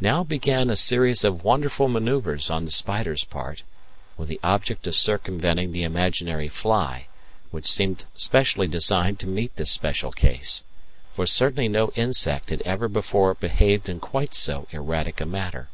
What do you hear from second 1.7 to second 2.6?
manoeuvres